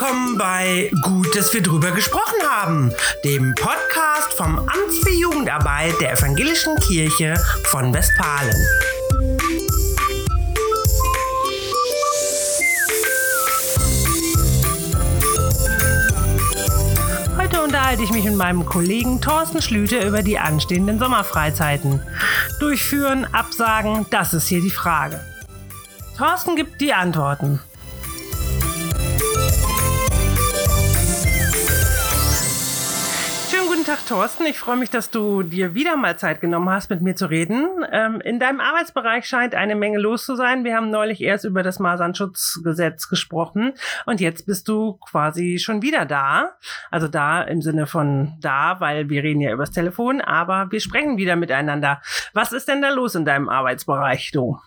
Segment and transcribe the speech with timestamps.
[0.00, 2.92] willkommen bei Gut, dass wir drüber gesprochen haben,
[3.24, 7.34] dem Podcast vom Amt für Jugendarbeit der Evangelischen Kirche
[7.64, 8.54] von Westfalen.
[17.36, 22.00] Heute unterhalte ich mich mit meinem Kollegen Thorsten Schlüter über die anstehenden Sommerfreizeiten.
[22.60, 25.20] Durchführen, absagen, das ist hier die Frage.
[26.16, 27.58] Thorsten gibt die Antworten.
[33.88, 34.44] Tag, Thorsten.
[34.44, 37.86] Ich freue mich, dass du dir wieder mal Zeit genommen hast, mit mir zu reden.
[37.90, 40.62] Ähm, in deinem Arbeitsbereich scheint eine Menge los zu sein.
[40.62, 43.72] Wir haben neulich erst über das Masernschutzgesetz gesprochen
[44.04, 46.50] und jetzt bist du quasi schon wieder da.
[46.90, 51.16] Also da im Sinne von da, weil wir reden ja übers Telefon, aber wir sprechen
[51.16, 52.02] wieder miteinander.
[52.34, 54.58] Was ist denn da los in deinem Arbeitsbereich, du?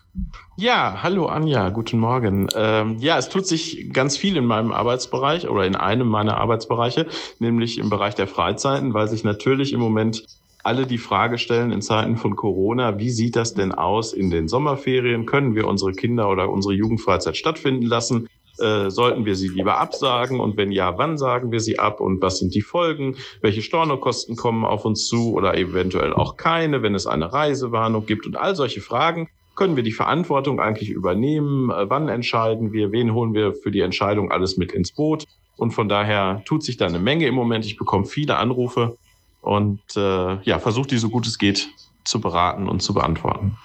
[0.56, 2.48] Ja, hallo Anja, guten Morgen.
[2.54, 7.06] Ähm, ja, es tut sich ganz viel in meinem Arbeitsbereich oder in einem meiner Arbeitsbereiche,
[7.38, 10.26] nämlich im Bereich der Freizeiten, weil sich natürlich im Moment
[10.62, 14.48] alle die Frage stellen in Zeiten von Corona, wie sieht das denn aus in den
[14.48, 15.24] Sommerferien?
[15.24, 18.28] Können wir unsere Kinder oder unsere Jugendfreizeit stattfinden lassen?
[18.58, 20.40] Äh, sollten wir sie lieber absagen?
[20.40, 22.00] Und wenn ja, wann sagen wir sie ab?
[22.00, 23.16] Und was sind die Folgen?
[23.40, 28.26] Welche Stornokosten kommen auf uns zu oder eventuell auch keine, wenn es eine Reisewarnung gibt?
[28.26, 29.30] Und all solche Fragen
[29.62, 31.70] können wir die Verantwortung eigentlich übernehmen?
[31.70, 32.90] Äh, wann entscheiden wir?
[32.90, 35.24] Wen holen wir für die Entscheidung alles mit ins Boot?
[35.56, 37.64] Und von daher tut sich da eine Menge im Moment.
[37.64, 38.96] Ich bekomme viele Anrufe
[39.40, 41.68] und äh, ja, versuche die so gut es geht
[42.02, 43.56] zu beraten und zu beantworten.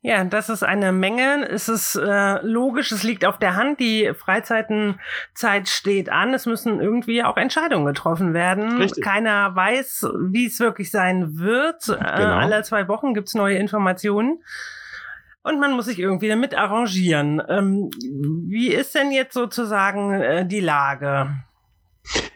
[0.00, 1.48] Ja, das ist eine Menge.
[1.48, 3.80] Es ist äh, logisch, es liegt auf der Hand.
[3.80, 6.34] Die Freizeitenzeit steht an.
[6.34, 8.76] Es müssen irgendwie auch Entscheidungen getroffen werden.
[8.76, 9.02] Richtig.
[9.02, 11.88] Keiner weiß, wie es wirklich sein wird.
[11.88, 12.30] Äh, genau.
[12.30, 14.38] Äh, alle zwei Wochen gibt's neue Informationen
[15.42, 17.42] und man muss sich irgendwie damit arrangieren.
[17.48, 17.90] Ähm,
[18.46, 21.44] wie ist denn jetzt sozusagen äh, die Lage?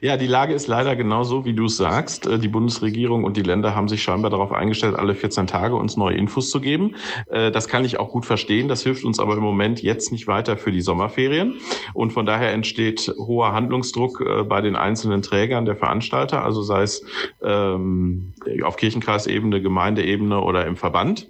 [0.02, 2.26] Ja, die Lage ist leider genau so, wie du es sagst.
[2.26, 5.96] Äh, die Bundesregierung und die Länder haben sich scheinbar darauf eingestellt, alle 14 Tage uns
[5.96, 6.96] neue Infos zu geben.
[7.30, 8.68] Äh, das kann ich auch gut verstehen.
[8.68, 11.54] Das hilft uns aber im Moment jetzt nicht weiter für die Sommerferien.
[11.94, 16.82] Und von daher entsteht hoher Handlungsdruck äh, bei den einzelnen Trägern der Veranstalter, also sei
[16.82, 17.02] es
[17.42, 21.28] ähm, auf Kirchenkreisebene, Gemeindeebene oder im Verband.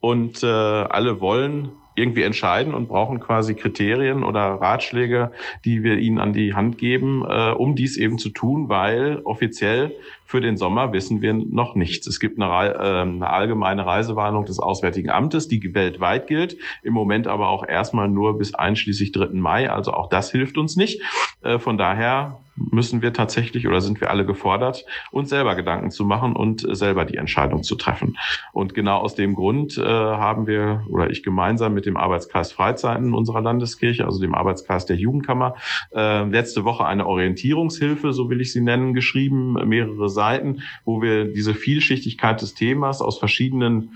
[0.00, 5.32] Und alle wollen irgendwie entscheiden und brauchen quasi Kriterien oder Ratschläge,
[5.64, 9.94] die wir ihnen an die Hand geben, äh, um dies eben zu tun, weil offiziell
[10.28, 12.06] für den Sommer wissen wir noch nichts.
[12.06, 17.26] Es gibt eine, äh, eine allgemeine Reisewarnung des Auswärtigen Amtes, die weltweit gilt, im Moment
[17.26, 19.28] aber auch erstmal nur bis einschließlich 3.
[19.40, 19.70] Mai.
[19.70, 21.00] Also auch das hilft uns nicht.
[21.42, 22.40] Äh, von daher
[22.70, 27.04] müssen wir tatsächlich oder sind wir alle gefordert, uns selber Gedanken zu machen und selber
[27.04, 28.16] die Entscheidung zu treffen.
[28.52, 33.14] Und genau aus dem Grund äh, haben wir oder ich gemeinsam mit dem Arbeitskreis Freizeiten
[33.14, 35.54] unserer Landeskirche, also dem Arbeitskreis der Jugendkammer,
[35.94, 41.26] äh, letzte Woche eine Orientierungshilfe, so will ich sie nennen, geschrieben, mehrere Seiten, wo wir
[41.26, 43.90] diese Vielschichtigkeit des Themas aus verschiedenen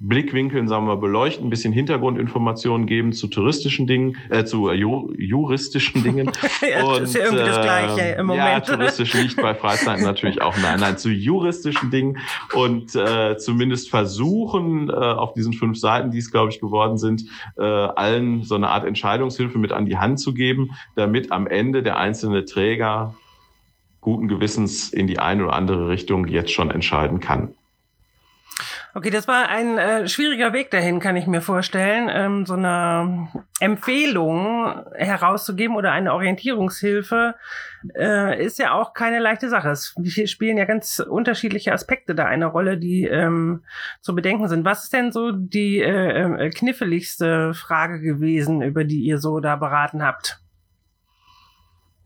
[0.00, 5.12] Blickwinkeln, sagen wir, beleuchten, ein bisschen Hintergrundinformationen geben zu touristischen Dingen, äh, zu äh, ju
[5.16, 6.30] juristischen Dingen.
[6.60, 8.46] ja, und, das ist ja irgendwie das Gleiche äh, im Moment.
[8.46, 10.56] Ja, touristisch nicht bei Freizeiten natürlich auch.
[10.58, 12.18] Nein, nein, zu juristischen Dingen
[12.54, 17.24] und äh, zumindest versuchen, äh, auf diesen fünf Seiten, die es, glaube ich, geworden sind,
[17.56, 21.82] äh, allen so eine Art Entscheidungshilfe mit an die Hand zu geben, damit am Ende
[21.82, 23.14] der einzelne Träger
[24.04, 27.54] guten Gewissens in die eine oder andere Richtung jetzt schon entscheiden kann.
[28.96, 33.28] Okay, das war ein äh, schwieriger Weg dahin, kann ich mir vorstellen, ähm, so eine
[33.58, 37.34] Empfehlung herauszugeben oder eine Orientierungshilfe
[37.98, 39.70] äh, ist ja auch keine leichte Sache.
[39.70, 43.64] Es spielen ja ganz unterschiedliche Aspekte da eine Rolle, die ähm,
[44.00, 44.64] zu bedenken sind.
[44.64, 49.56] Was ist denn so die äh, äh kniffeligste Frage gewesen, über die ihr so da
[49.56, 50.43] beraten habt?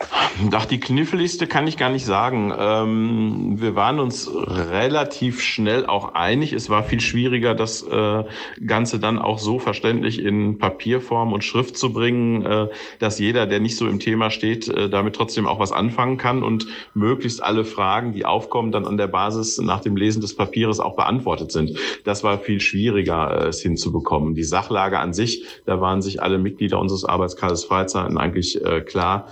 [0.00, 2.52] Ach, die kniffligste kann ich gar nicht sagen.
[2.56, 6.52] Ähm, wir waren uns relativ schnell auch einig.
[6.52, 8.22] Es war viel schwieriger, das äh,
[8.64, 12.68] Ganze dann auch so verständlich in Papierform und Schrift zu bringen, äh,
[13.00, 16.44] dass jeder, der nicht so im Thema steht, äh, damit trotzdem auch was anfangen kann
[16.44, 20.78] und möglichst alle Fragen, die aufkommen, dann an der Basis nach dem Lesen des Papieres
[20.78, 21.76] auch beantwortet sind.
[22.04, 24.36] Das war viel schwieriger, äh, es hinzubekommen.
[24.36, 29.26] Die Sachlage an sich, da waren sich alle Mitglieder unseres Arbeitskreises Freizeiten eigentlich äh, klar.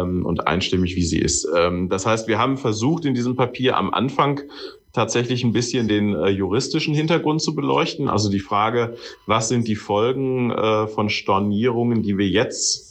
[0.00, 1.46] Äh, ähm, und einstimmig, wie sie ist.
[1.56, 4.40] Ähm, das heißt, wir haben versucht, in diesem Papier am Anfang
[4.92, 8.08] tatsächlich ein bisschen den äh, juristischen Hintergrund zu beleuchten.
[8.08, 12.88] Also die Frage, was sind die Folgen äh, von Stornierungen, die wir jetzt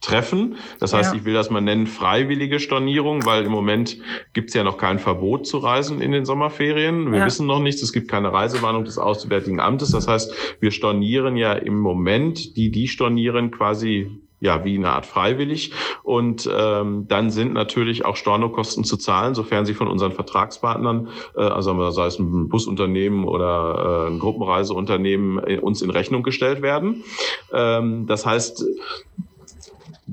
[0.00, 0.56] treffen.
[0.80, 1.18] Das heißt, ja.
[1.18, 3.98] ich will das mal nennen freiwillige Stornierung, weil im Moment
[4.32, 7.12] gibt es ja noch kein Verbot zu reisen in den Sommerferien.
[7.12, 7.26] Wir ja.
[7.26, 9.92] wissen noch nichts, es gibt keine Reisewarnung des Auswärtigen Amtes.
[9.92, 14.10] Das heißt, wir stornieren ja im Moment, die die stornieren, quasi
[14.42, 15.72] ja wie eine Art freiwillig.
[16.02, 21.42] Und ähm, dann sind natürlich auch Stornokosten zu zahlen, sofern sie von unseren Vertragspartnern, äh,
[21.42, 27.04] also sei es ein Busunternehmen oder äh, ein Gruppenreiseunternehmen, äh, uns in Rechnung gestellt werden.
[27.52, 28.64] Ähm, das heißt,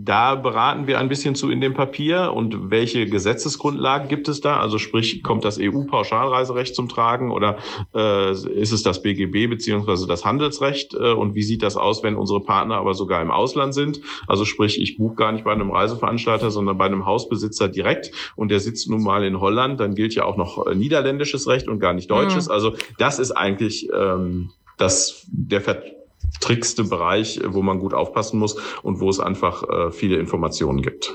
[0.06, 4.60] da beraten wir ein bisschen zu in dem Papier und welche Gesetzesgrundlagen gibt es da?
[4.60, 7.58] Also sprich, kommt das EU-Pauschalreiserecht zum Tragen oder
[7.94, 10.94] äh, ist es das BGB beziehungsweise das Handelsrecht?
[10.94, 14.02] Äh, und wie sieht das aus, wenn unsere Partner aber sogar im Ausland sind?
[14.28, 18.50] Also sprich, ich buche gar nicht bei einem Reiseveranstalter, sondern bei einem Hausbesitzer direkt und
[18.50, 21.80] der sitzt nun mal in Holland, dann gilt ja auch noch äh, niederländisches Recht und
[21.80, 22.48] gar nicht deutsches.
[22.48, 22.54] Mhm.
[22.54, 25.84] Also das ist eigentlich ähm, das, der Ver
[26.40, 31.14] trickste Bereich, wo man gut aufpassen muss und wo es einfach äh, viele Informationen gibt.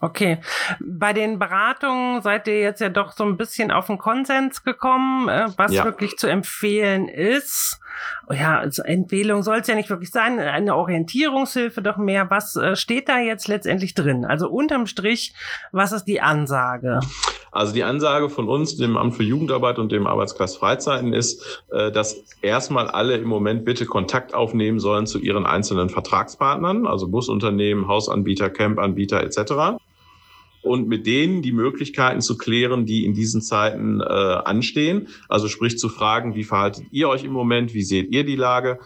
[0.00, 0.38] Okay.
[0.80, 5.28] Bei den Beratungen seid ihr jetzt ja doch so ein bisschen auf den Konsens gekommen,
[5.28, 5.84] äh, was ja.
[5.84, 7.80] wirklich zu empfehlen ist.
[8.28, 12.30] Oh ja, also Empfehlung soll es ja nicht wirklich sein, eine Orientierungshilfe doch mehr.
[12.30, 14.24] Was äh, steht da jetzt letztendlich drin?
[14.24, 15.34] Also unterm Strich,
[15.72, 17.00] was ist die Ansage?
[17.52, 21.92] Also die Ansage von uns, dem Amt für Jugendarbeit und dem Arbeitskreis Freizeiten ist, äh,
[21.92, 27.86] dass erstmal alle im Moment bitte Kontakt aufnehmen sollen zu ihren einzelnen Vertragspartnern, also Busunternehmen,
[27.86, 29.78] Hausanbieter, Campanbieter etc
[30.64, 35.08] und mit denen die Möglichkeiten zu klären, die in diesen Zeiten äh, anstehen.
[35.28, 38.78] Also sprich zu fragen, wie verhaltet ihr euch im Moment, wie seht ihr die Lage,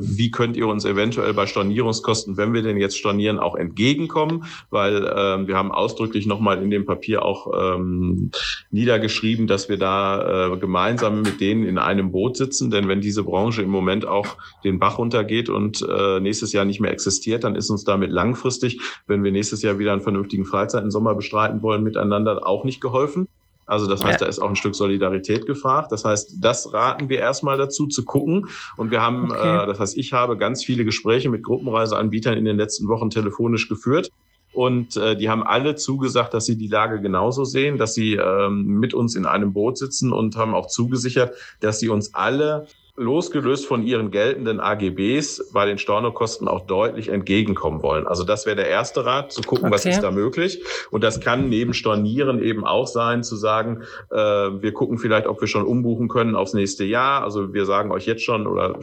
[0.00, 5.04] wie könnt ihr uns eventuell bei Stornierungskosten, wenn wir denn jetzt stornieren, auch entgegenkommen, weil
[5.04, 8.30] äh, wir haben ausdrücklich nochmal in dem Papier auch ähm,
[8.70, 13.22] niedergeschrieben, dass wir da äh, gemeinsam mit denen in einem Boot sitzen, denn wenn diese
[13.22, 17.54] Branche im Moment auch den Bach runtergeht und äh, nächstes Jahr nicht mehr existiert, dann
[17.54, 21.62] ist uns damit langfristig, wenn wir nächstes Jahr wieder einen vernünftigen Freizeit im Sommer bestreiten
[21.62, 23.28] wollen, miteinander auch nicht geholfen.
[23.66, 24.26] Also das heißt, ja.
[24.26, 25.90] da ist auch ein Stück Solidarität gefragt.
[25.90, 28.48] Das heißt, das raten wir erstmal dazu zu gucken.
[28.76, 29.64] Und wir haben, okay.
[29.64, 33.68] äh, das heißt, ich habe ganz viele Gespräche mit Gruppenreiseanbietern in den letzten Wochen telefonisch
[33.68, 34.10] geführt.
[34.52, 38.64] Und äh, die haben alle zugesagt, dass sie die Lage genauso sehen, dass sie ähm,
[38.64, 43.66] mit uns in einem Boot sitzen und haben auch zugesichert, dass sie uns alle losgelöst
[43.66, 48.06] von ihren geltenden AGBs bei den Stornokosten auch deutlich entgegenkommen wollen.
[48.06, 49.74] Also das wäre der erste Rat, zu gucken, okay.
[49.74, 50.62] was ist da möglich.
[50.90, 55.40] Und das kann neben Stornieren eben auch sein, zu sagen, äh, wir gucken vielleicht, ob
[55.40, 57.22] wir schon umbuchen können aufs nächste Jahr.
[57.22, 58.78] Also wir sagen euch jetzt schon oder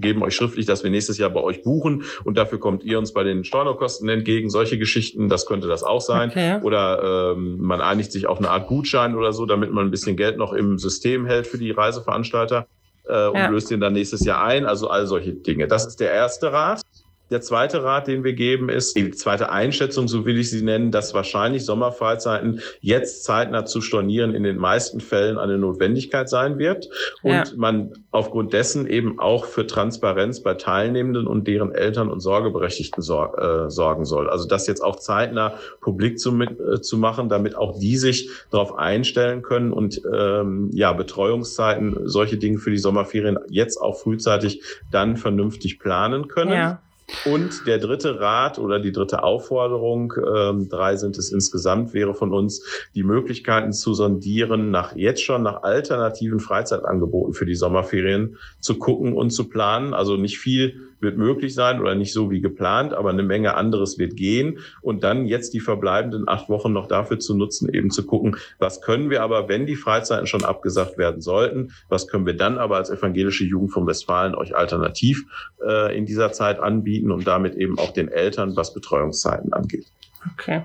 [0.00, 3.12] geben euch schriftlich, dass wir nächstes Jahr bei euch buchen und dafür kommt ihr uns
[3.12, 4.48] bei den Stornokosten entgegen.
[4.48, 6.30] Solche Geschichten, das könnte das auch sein.
[6.30, 6.60] Okay.
[6.62, 10.16] Oder ähm, man einigt sich auf eine Art Gutschein oder so, damit man ein bisschen
[10.16, 12.66] Geld noch im System hält für die Reiseveranstalter
[13.06, 13.48] äh, und ja.
[13.48, 14.66] löst den dann nächstes Jahr ein.
[14.66, 15.68] Also all solche Dinge.
[15.68, 16.82] Das ist der erste Rat.
[17.30, 20.90] Der zweite Rat, den wir geben, ist die zweite Einschätzung, so will ich sie nennen,
[20.90, 26.88] dass wahrscheinlich Sommerfreizeiten jetzt zeitnah zu stornieren in den meisten Fällen eine Notwendigkeit sein wird
[27.22, 27.44] und ja.
[27.56, 33.38] man aufgrund dessen eben auch für Transparenz bei Teilnehmenden und deren Eltern und Sorgeberechtigten sor
[33.38, 34.28] äh, sorgen soll.
[34.28, 38.76] Also das jetzt auch zeitnah publik zu, äh, zu machen, damit auch die sich darauf
[38.76, 45.16] einstellen können und ähm, ja Betreuungszeiten, solche Dinge für die Sommerferien jetzt auch frühzeitig dann
[45.16, 46.52] vernünftig planen können.
[46.52, 46.82] Ja.
[47.26, 52.32] Und der dritte Rat oder die dritte Aufforderung, ähm, drei sind es insgesamt, wäre von
[52.32, 52.64] uns,
[52.94, 59.12] die Möglichkeiten zu sondieren, nach jetzt schon nach alternativen Freizeitangeboten für die Sommerferien zu gucken
[59.12, 59.92] und zu planen.
[59.92, 63.96] Also nicht viel wird möglich sein oder nicht so wie geplant, aber eine Menge anderes
[63.98, 64.58] wird gehen.
[64.82, 68.80] Und dann jetzt die verbleibenden acht Wochen noch dafür zu nutzen, eben zu gucken, was
[68.80, 72.76] können wir aber, wenn die Freizeiten schon abgesagt werden sollten, was können wir dann aber
[72.76, 75.24] als evangelische Jugend von Westfalen euch alternativ
[75.64, 79.86] äh, in dieser Zeit anbieten und damit eben auch den Eltern, was Betreuungszeiten angeht.
[80.32, 80.62] Okay.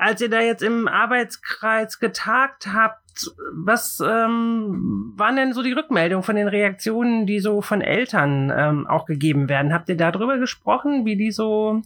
[0.00, 3.07] Als ihr da jetzt im Arbeitskreis getagt habt,
[3.52, 8.86] was ähm, waren denn so die Rückmeldungen von den Reaktionen, die so von Eltern ähm,
[8.86, 9.72] auch gegeben werden?
[9.72, 11.82] Habt ihr darüber gesprochen, wie die so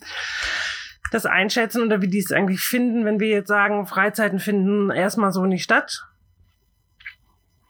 [1.11, 5.33] das einschätzen oder wie die es eigentlich finden, wenn wir jetzt sagen, Freizeiten finden erstmal
[5.33, 6.05] so nicht statt?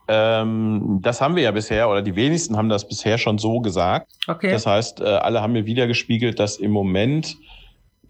[0.09, 4.13] Ähm, das haben wir ja bisher, oder die wenigsten haben das bisher schon so gesagt.
[4.27, 4.51] Okay.
[4.51, 7.37] Das heißt, äh, alle haben mir wiedergespiegelt, dass im Moment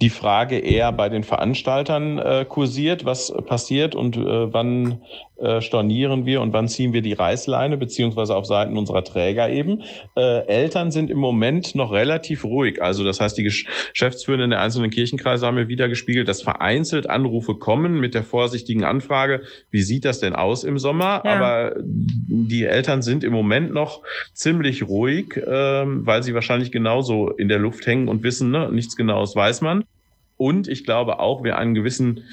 [0.00, 5.02] die Frage eher bei den Veranstaltern äh, kursiert, was passiert und äh, wann
[5.42, 9.82] äh, stornieren wir und wann ziehen wir die Reißleine, beziehungsweise auf Seiten unserer Träger eben.
[10.16, 12.80] Äh, Eltern sind im Moment noch relativ ruhig.
[12.80, 17.56] Also das heißt, die Geschäftsführenden der einzelnen Kirchenkreise haben mir wieder gespiegelt, dass vereinzelt Anrufe
[17.56, 21.22] kommen mit der vorsichtigen Anfrage, wie sieht das denn aus im Sommer?
[21.24, 21.32] Ja.
[21.32, 27.48] Aber die Eltern sind im Moment noch ziemlich ruhig, ähm, weil sie wahrscheinlich genauso in
[27.48, 29.84] der Luft hängen und wissen, ne, nichts Genaues weiß man.
[30.36, 32.24] Und ich glaube auch, wir einen gewissen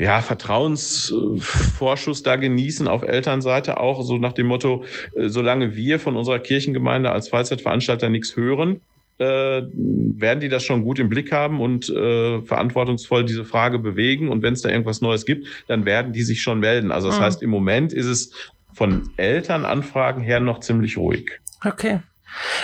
[0.00, 6.16] ja, Vertrauensvorschuss da genießen auf Elternseite auch, so nach dem Motto, äh, solange wir von
[6.16, 8.80] unserer Kirchengemeinde als Freizeitveranstalter nichts hören,
[9.18, 14.30] äh, werden die das schon gut im Blick haben und äh, verantwortungsvoll diese Frage bewegen.
[14.30, 16.92] Und wenn es da irgendwas Neues gibt, dann werden die sich schon melden.
[16.92, 17.24] Also das mhm.
[17.24, 18.32] heißt, im Moment ist es
[18.72, 21.30] von Elternanfragen her noch ziemlich ruhig.
[21.62, 22.00] Okay.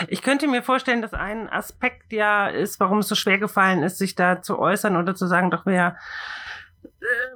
[0.09, 3.99] Ich könnte mir vorstellen, dass ein Aspekt ja ist, warum es so schwer gefallen ist,
[3.99, 5.99] sich da zu äußern oder zu sagen, doch wer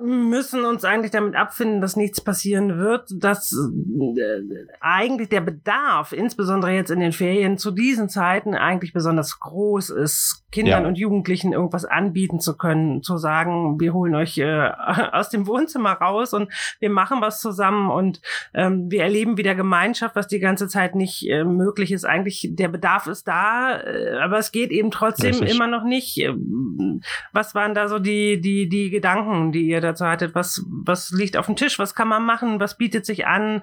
[0.00, 6.72] müssen uns eigentlich damit abfinden, dass nichts passieren wird, dass äh, eigentlich der Bedarf, insbesondere
[6.72, 10.88] jetzt in den Ferien zu diesen Zeiten, eigentlich besonders groß ist, Kindern ja.
[10.88, 14.70] und Jugendlichen irgendwas anbieten zu können, zu sagen, wir holen euch äh,
[15.12, 18.20] aus dem Wohnzimmer raus und wir machen was zusammen und
[18.54, 22.04] ähm, wir erleben wieder Gemeinschaft, was die ganze Zeit nicht äh, möglich ist.
[22.04, 25.54] Eigentlich der Bedarf ist da, äh, aber es geht eben trotzdem Richtig.
[25.54, 26.18] immer noch nicht.
[26.18, 27.02] Ähm,
[27.32, 30.34] was waren da so die die die Gedanken, die ihr dazu hattet?
[30.34, 31.78] Was was liegt auf dem Tisch?
[31.78, 32.60] Was kann man machen?
[32.60, 33.62] Was bietet sich an?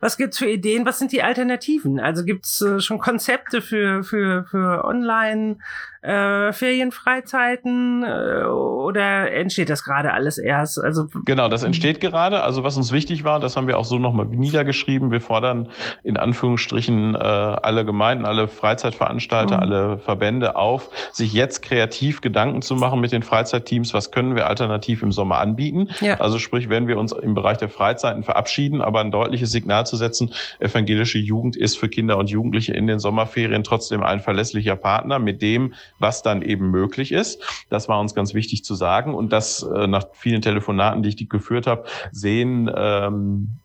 [0.00, 0.86] Was gibt's für Ideen?
[0.86, 2.00] Was sind die Alternativen?
[2.00, 5.58] Also gibt's äh, schon Konzepte für für für Online
[6.00, 10.82] äh, Ferienfreizeiten äh, oder entsteht das gerade alles erst?
[10.82, 12.42] Also genau, das entsteht gerade.
[12.42, 15.10] Also was uns wichtig war, das haben wir auch so nochmal niedergeschrieben.
[15.10, 15.68] Wir fordern
[16.04, 19.62] in Anführungsstrichen äh, alle Gemeinden, alle Freizeitveranstalter, mhm.
[19.62, 23.92] alle Verbände auf, sich jetzt kreativ Gedanken zu machen mit den Freizeitteams.
[23.92, 25.67] Was können wir alternativ im Sommer anbieten?
[26.00, 26.20] Ja.
[26.20, 29.96] Also sprich, wenn wir uns im Bereich der Freizeiten verabschieden, aber ein deutliches Signal zu
[29.96, 35.18] setzen, evangelische Jugend ist für Kinder und Jugendliche in den Sommerferien trotzdem ein verlässlicher Partner,
[35.18, 37.42] mit dem was dann eben möglich ist.
[37.68, 39.14] Das war uns ganz wichtig zu sagen.
[39.14, 43.58] Und das äh, nach vielen Telefonaten, die ich geführt habe, sehen ähm,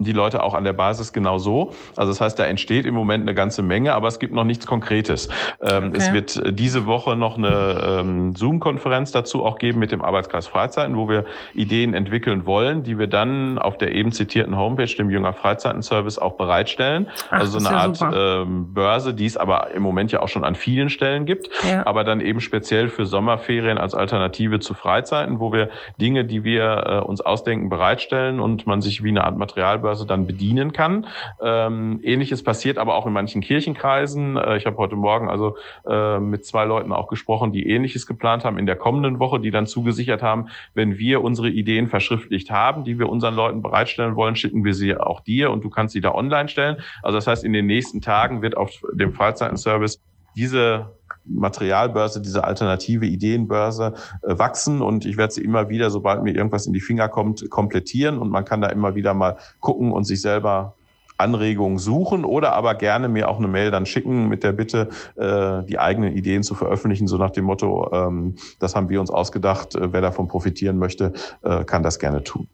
[0.00, 1.72] die Leute auch an der Basis genau so.
[1.96, 4.66] Also das heißt, da entsteht im Moment eine ganze Menge, aber es gibt noch nichts
[4.66, 5.28] Konkretes.
[5.62, 5.96] Ähm, okay.
[5.98, 10.46] Es wird äh, diese Woche noch eine ähm, Zoom-Konferenz dazu auch geben mit dem Arbeitskreis
[10.46, 15.10] Freizeiten, wo wir Ideen entwickeln wollen, die wir dann auf der eben zitierten Homepage, dem
[15.10, 17.08] Jünger Freizeiten-Service, auch bereitstellen.
[17.28, 20.44] Ach, also so eine Art ähm, Börse, die es aber im Moment ja auch schon
[20.44, 21.86] an vielen Stellen gibt, ja.
[21.86, 25.68] aber dann eben speziell für Sommerferien als Alternative zu Freizeiten, wo wir
[26.00, 30.06] Dinge, die wir äh, uns ausdenken, bereitstellen und man sich wie eine Art Materialbörse Börse
[30.06, 31.06] dann bedienen kann.
[31.42, 34.36] Ähm, Ähnliches passiert aber auch in manchen Kirchenkreisen.
[34.36, 38.44] Äh, ich habe heute Morgen also äh, mit zwei Leuten auch gesprochen, die Ähnliches geplant
[38.44, 42.84] haben in der kommenden Woche, die dann zugesichert haben, wenn wir unsere Ideen verschriftlicht haben,
[42.84, 46.00] die wir unseren Leuten bereitstellen wollen, schicken wir sie auch dir und du kannst sie
[46.00, 46.76] da online stellen.
[47.02, 50.00] Also das heißt, in den nächsten Tagen wird auf dem Freizeitenservice
[50.36, 56.34] diese Materialbörse, diese alternative Ideenbörse äh, wachsen und ich werde sie immer wieder, sobald mir
[56.34, 60.04] irgendwas in die Finger kommt, komplettieren und man kann da immer wieder mal gucken und
[60.04, 60.74] sich selber
[61.20, 65.62] Anregungen suchen oder aber gerne mir auch eine Mail dann schicken mit der Bitte, äh,
[65.64, 69.74] die eigenen Ideen zu veröffentlichen, so nach dem Motto, ähm, das haben wir uns ausgedacht,
[69.74, 71.12] äh, wer davon profitieren möchte,
[71.42, 72.48] äh, kann das gerne tun.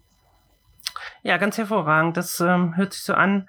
[1.23, 2.17] Ja, ganz hervorragend.
[2.17, 3.49] Das ähm, hört sich so an,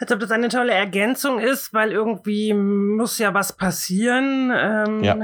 [0.00, 4.50] als ob das eine tolle Ergänzung ist, weil irgendwie muss ja was passieren.
[4.54, 5.16] Ähm, ja.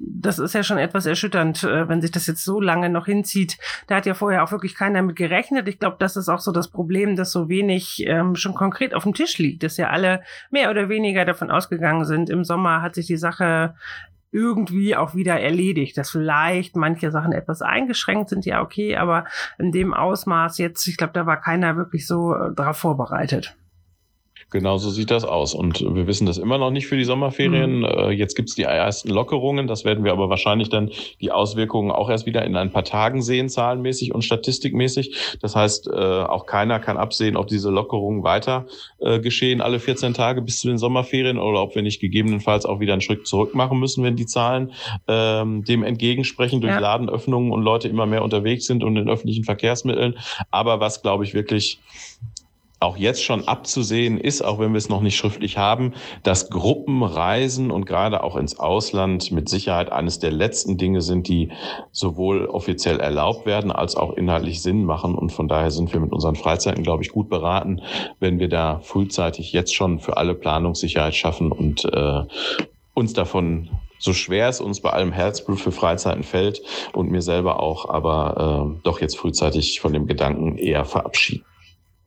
[0.00, 3.58] Das ist ja schon etwas erschütternd, äh, wenn sich das jetzt so lange noch hinzieht.
[3.86, 5.68] Da hat ja vorher auch wirklich keiner mit gerechnet.
[5.68, 9.02] Ich glaube, das ist auch so das Problem, dass so wenig ähm, schon konkret auf
[9.02, 12.30] dem Tisch liegt, dass ja alle mehr oder weniger davon ausgegangen sind.
[12.30, 13.74] Im Sommer hat sich die Sache
[14.32, 19.26] irgendwie auch wieder erledigt, dass vielleicht manche Sachen etwas eingeschränkt sind, ja okay, aber
[19.58, 23.56] in dem Ausmaß jetzt, ich glaube, da war keiner wirklich so äh, darauf vorbereitet.
[24.50, 25.54] Genau so sieht das aus.
[25.54, 27.80] Und wir wissen das immer noch nicht für die Sommerferien.
[27.80, 28.10] Mhm.
[28.12, 29.66] Jetzt gibt's die ersten Lockerungen.
[29.66, 33.22] Das werden wir aber wahrscheinlich dann die Auswirkungen auch erst wieder in ein paar Tagen
[33.22, 35.38] sehen, zahlenmäßig und statistikmäßig.
[35.40, 38.66] Das heißt, äh, auch keiner kann absehen, ob diese Lockerungen weiter
[39.00, 42.78] äh, geschehen, alle 14 Tage bis zu den Sommerferien, oder ob wir nicht gegebenenfalls auch
[42.78, 44.72] wieder einen Schritt zurück machen müssen, wenn die Zahlen
[45.08, 46.78] ähm, dem entgegensprechen durch ja.
[46.78, 50.16] Ladenöffnungen und Leute immer mehr unterwegs sind und in öffentlichen Verkehrsmitteln.
[50.52, 51.80] Aber was, glaube ich, wirklich
[52.78, 57.70] auch jetzt schon abzusehen ist, auch wenn wir es noch nicht schriftlich haben, dass Gruppenreisen
[57.70, 61.50] und gerade auch ins Ausland mit Sicherheit eines der letzten Dinge sind, die
[61.90, 65.14] sowohl offiziell erlaubt werden als auch inhaltlich Sinn machen.
[65.14, 67.80] Und von daher sind wir mit unseren Freizeiten, glaube ich, gut beraten,
[68.20, 72.22] wenn wir da frühzeitig jetzt schon für alle Planungssicherheit schaffen und äh,
[72.92, 76.60] uns davon, so schwer es uns bei allem Herzblut für Freizeiten fällt
[76.92, 81.44] und mir selber auch, aber äh, doch jetzt frühzeitig von dem Gedanken eher verabschieden.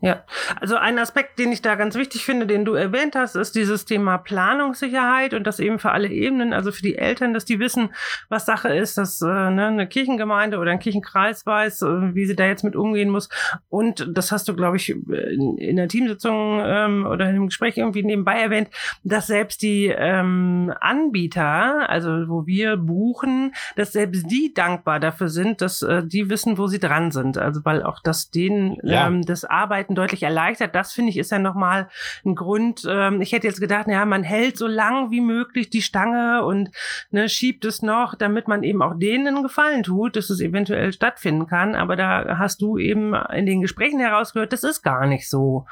[0.02, 0.24] Ja,
[0.62, 3.84] also ein Aspekt, den ich da ganz wichtig finde, den du erwähnt hast, ist dieses
[3.84, 7.90] Thema Planungssicherheit und das eben für alle Ebenen, also für die Eltern, dass die wissen,
[8.30, 12.36] was Sache ist, dass äh, ne, eine Kirchengemeinde oder ein Kirchenkreis weiß, äh, wie sie
[12.38, 13.28] da jetzt mit umgehen muss.
[13.68, 18.04] Und das hast du, glaube ich, in, in der Teamsitzung ähm, oder im Gespräch irgendwie
[18.04, 18.70] nebenbei erwähnt,
[19.04, 25.62] dass selbst die ähm, Anbieter, also wo wir buchen, dass selbst die dankbar dafür sind,
[25.62, 27.38] dass äh, die wissen, wo sie dran sind.
[27.38, 29.08] Also weil auch das denen ja.
[29.08, 30.76] ähm, das Arbeiten Arbeiten deutlich erleichtert.
[30.76, 31.90] Das finde ich ist ja nochmal
[32.26, 32.86] ein Grund.
[32.88, 36.70] Ähm, ich hätte jetzt gedacht, ja, man hält so lang wie möglich die Stange und
[37.12, 40.94] ne, schiebt es noch, damit man eben auch denen einen Gefallen tut, dass es eventuell
[40.94, 41.76] stattfinden kann.
[41.76, 45.66] Aber da hast du eben in den Gesprächen herausgehört, das ist gar nicht so.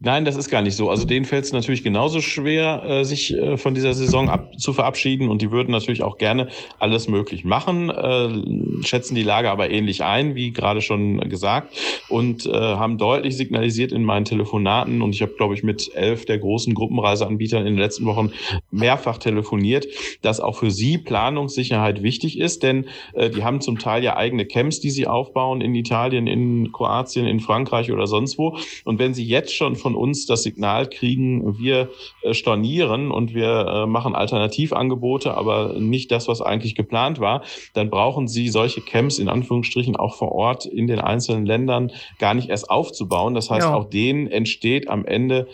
[0.00, 0.90] Nein, das ist gar nicht so.
[0.90, 4.72] Also denen fällt es natürlich genauso schwer, äh, sich äh, von dieser Saison ab zu
[4.72, 9.70] verabschieden und die würden natürlich auch gerne alles möglich machen, äh, schätzen die Lage aber
[9.70, 11.76] ähnlich ein, wie gerade schon gesagt,
[12.08, 16.26] und äh, haben deutlich signalisiert in meinen Telefonaten und ich habe, glaube ich, mit elf
[16.26, 18.30] der großen Gruppenreiseanbietern in den letzten Wochen
[18.70, 19.88] mehrfach telefoniert,
[20.22, 24.46] dass auch für sie Planungssicherheit wichtig ist, denn äh, die haben zum Teil ja eigene
[24.46, 28.56] Camps, die sie aufbauen in Italien, in Kroatien, in Frankreich oder sonst wo.
[28.84, 31.88] Und wenn sie jetzt schon von von uns das Signal kriegen, wir
[32.22, 37.42] äh, stornieren und wir äh, machen Alternativangebote, aber nicht das, was eigentlich geplant war,
[37.72, 42.34] dann brauchen Sie solche Camps in Anführungsstrichen auch vor Ort in den einzelnen Ländern gar
[42.34, 43.32] nicht erst aufzubauen.
[43.32, 43.74] Das heißt, ja.
[43.74, 45.48] auch denen entsteht am Ende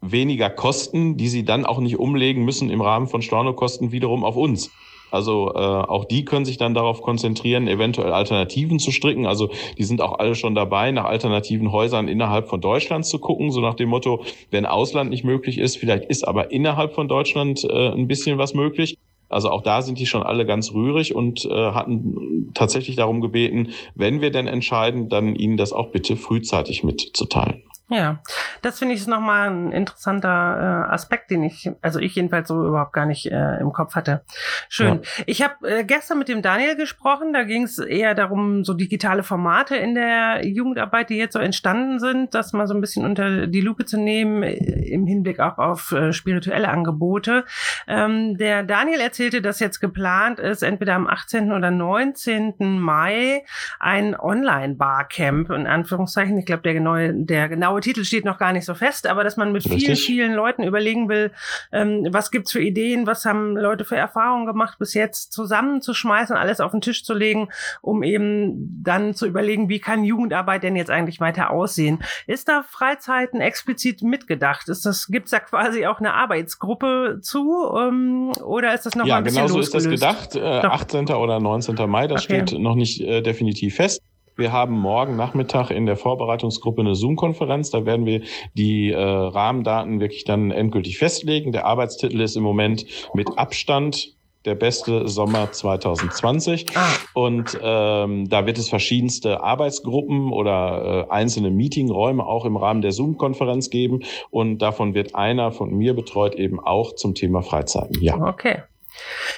[0.00, 4.34] weniger Kosten, die sie dann auch nicht umlegen müssen im Rahmen von Stornokosten wiederum auf
[4.34, 4.72] uns.
[5.14, 9.26] Also äh, auch die können sich dann darauf konzentrieren, eventuell Alternativen zu stricken.
[9.26, 13.52] Also die sind auch alle schon dabei, nach alternativen Häusern innerhalb von Deutschland zu gucken,
[13.52, 17.64] so nach dem Motto, wenn Ausland nicht möglich ist, vielleicht ist aber innerhalb von Deutschland
[17.64, 18.98] äh, ein bisschen was möglich.
[19.28, 23.70] Also auch da sind die schon alle ganz rührig und äh, hatten tatsächlich darum gebeten,
[23.94, 27.62] wenn wir denn entscheiden, dann ihnen das auch bitte frühzeitig mitzuteilen.
[27.90, 28.22] Ja,
[28.62, 32.94] das finde ich nochmal ein interessanter äh, Aspekt, den ich, also ich jedenfalls so überhaupt
[32.94, 34.22] gar nicht äh, im Kopf hatte.
[34.70, 35.02] Schön.
[35.02, 35.24] Ja.
[35.26, 39.22] Ich habe äh, gestern mit dem Daniel gesprochen, da ging es eher darum, so digitale
[39.22, 43.46] Formate in der Jugendarbeit, die jetzt so entstanden sind, das mal so ein bisschen unter
[43.46, 47.44] die Lupe zu nehmen, äh, im Hinblick auch auf äh, spirituelle Angebote.
[47.86, 51.52] Ähm, der Daniel erzählte, dass jetzt geplant ist, entweder am 18.
[51.52, 52.54] oder 19.
[52.80, 53.44] Mai
[53.78, 58.52] ein Online-Barcamp, in Anführungszeichen, ich glaube, der genaue, der genaue genaue Titel steht noch gar
[58.52, 59.84] nicht so fest, aber dass man mit Richtig.
[59.84, 61.32] vielen, vielen Leuten überlegen will,
[61.72, 66.60] ähm, was gibt's für Ideen, was haben Leute für Erfahrungen gemacht bis jetzt, zusammenzuschmeißen, alles
[66.60, 67.48] auf den Tisch zu legen,
[67.82, 72.02] um eben dann zu überlegen, wie kann Jugendarbeit denn jetzt eigentlich weiter aussehen?
[72.26, 74.68] Ist da Freizeiten explizit mitgedacht?
[74.68, 77.70] Ist das, gibt's da quasi auch eine Arbeitsgruppe zu?
[77.76, 80.36] Ähm, oder ist das noch ja, ein bisschen genau so ist das gedacht.
[80.36, 81.08] Äh, 18.
[81.08, 81.74] oder 19.
[81.88, 82.44] Mai, das okay.
[82.46, 84.00] steht noch nicht äh, definitiv fest.
[84.36, 87.70] Wir haben morgen Nachmittag in der Vorbereitungsgruppe eine Zoom-Konferenz.
[87.70, 88.22] Da werden wir
[88.54, 91.52] die äh, Rahmendaten wirklich dann endgültig festlegen.
[91.52, 96.76] Der Arbeitstitel ist im Moment mit Abstand der beste Sommer 2020.
[96.76, 96.88] Ah.
[97.14, 102.92] Und ähm, da wird es verschiedenste Arbeitsgruppen oder äh, einzelne Meetingräume auch im Rahmen der
[102.92, 104.00] Zoom-Konferenz geben.
[104.30, 108.02] Und davon wird einer von mir betreut eben auch zum Thema Freizeiten.
[108.02, 108.16] Ja.
[108.16, 108.62] Okay.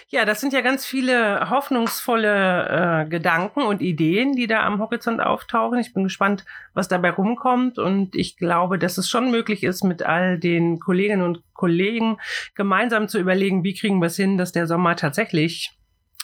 [0.08, 5.20] Ja, das sind ja ganz viele hoffnungsvolle äh, Gedanken und Ideen, die da am Horizont
[5.20, 5.78] auftauchen.
[5.78, 7.78] Ich bin gespannt, was dabei rumkommt.
[7.78, 12.18] Und ich glaube, dass es schon möglich ist, mit all den Kolleginnen und Kollegen
[12.54, 15.75] gemeinsam zu überlegen, wie kriegen wir es hin, dass der Sommer tatsächlich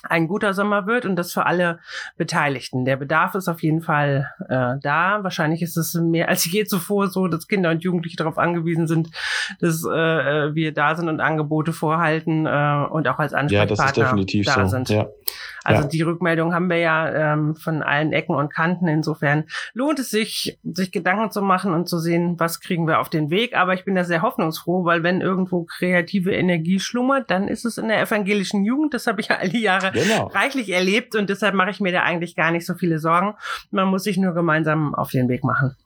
[0.03, 1.79] ein guter Sommer wird und das für alle
[2.17, 2.85] Beteiligten.
[2.85, 5.23] Der Bedarf ist auf jeden Fall äh, da.
[5.23, 9.11] Wahrscheinlich ist es mehr als je zuvor so, dass Kinder und Jugendliche darauf angewiesen sind,
[9.61, 14.43] dass äh, äh wir da sind und Angebote vorhalten äh, und auch als Ansprechpartner ja,
[14.45, 14.71] da so.
[14.71, 14.88] sind.
[14.88, 15.07] Ja.
[15.64, 15.88] Also ja.
[15.88, 18.88] die Rückmeldung haben wir ja ähm, von allen Ecken und Kanten.
[18.88, 19.44] Insofern
[19.75, 23.31] lohnt es sich, sich Gedanken zu machen und zu sehen, was kriegen wir auf den
[23.31, 23.57] Weg.
[23.57, 27.79] Aber ich bin da sehr hoffnungsfroh, weil wenn irgendwo kreative Energie schlummert, dann ist es
[27.79, 28.94] in der evangelischen Jugend.
[28.94, 30.27] Das habe ich ja all die Jahre genau.
[30.29, 33.35] reichlich erlebt und deshalb mache ich mir da eigentlich gar nicht so viele Sorgen.
[33.70, 35.77] Man muss sich nur gemeinsam auf den Weg machen.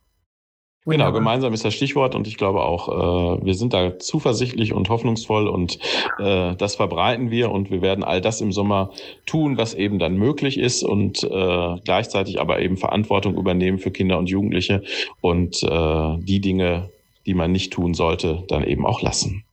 [0.87, 4.89] Genau, gemeinsam ist das Stichwort und ich glaube auch, äh, wir sind da zuversichtlich und
[4.89, 5.81] hoffnungsvoll und
[6.19, 8.91] äh, das verbreiten wir und wir werden all das im Sommer
[9.27, 14.17] tun, was eben dann möglich ist und äh, gleichzeitig aber eben Verantwortung übernehmen für Kinder
[14.17, 14.85] und Jugendliche
[15.21, 16.91] und äh, die Dinge,
[17.27, 19.45] die man nicht tun sollte, dann eben auch lassen.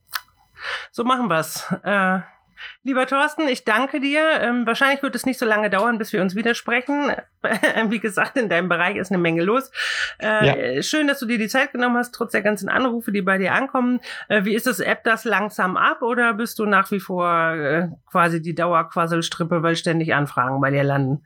[0.92, 1.66] So machen wir's.
[1.82, 2.20] Äh
[2.82, 4.22] Lieber Thorsten, ich danke dir.
[4.40, 7.12] Ähm, wahrscheinlich wird es nicht so lange dauern, bis wir uns widersprechen.
[7.88, 9.70] Wie gesagt, in deinem Bereich ist eine Menge los.
[10.18, 10.82] Äh, ja.
[10.82, 13.54] Schön, dass du dir die Zeit genommen hast, trotz der ganzen Anrufe, die bei dir
[13.54, 14.00] ankommen.
[14.28, 14.80] Äh, wie ist das?
[14.84, 19.76] App das langsam ab oder bist du nach wie vor äh, quasi die Dauerquasselstrippe, weil
[19.76, 21.24] ständig Anfragen bei dir landen?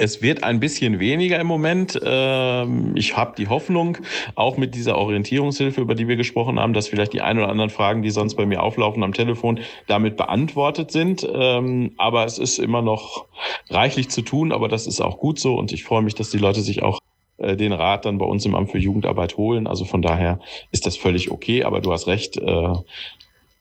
[0.00, 2.00] Es wird ein bisschen weniger im Moment.
[2.02, 3.98] Ähm, ich habe die Hoffnung,
[4.34, 7.68] auch mit dieser Orientierungshilfe, über die wir gesprochen haben, dass vielleicht die ein oder anderen
[7.68, 11.28] Fragen, die sonst bei mir auflaufen am Telefon, damit beantwortet sind.
[11.30, 13.26] Ähm, aber es ist immer noch
[13.68, 16.38] reichlich zu tun, aber das ist auch gut so und ich freue mich, dass die
[16.38, 17.00] Leute sich auch
[17.36, 19.66] äh, den Rat dann bei uns im Amt für Jugendarbeit holen.
[19.66, 22.74] Also von daher ist das völlig okay, aber du hast recht, äh,